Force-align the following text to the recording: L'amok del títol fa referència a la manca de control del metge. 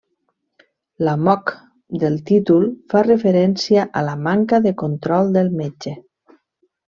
L'amok 1.07 1.51
del 2.03 2.17
títol 2.29 2.65
fa 2.93 3.03
referència 3.09 3.85
a 4.01 4.03
la 4.09 4.17
manca 4.29 4.61
de 4.65 4.73
control 4.85 5.31
del 5.37 5.55
metge. 5.61 5.95